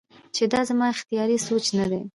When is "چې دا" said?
0.35-0.61